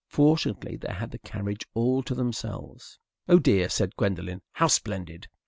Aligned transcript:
Fortunately 0.09 0.77
they 0.77 0.91
had 0.93 1.11
the 1.11 1.19
carriage 1.19 1.63
all 1.75 2.01
to 2.01 2.15
themselves. 2.15 2.97
"Oh 3.29 3.37
dear!" 3.37 3.69
said 3.69 3.95
Gwendolen. 3.95 4.41
"How 4.53 4.65
splendid!" 4.65 5.27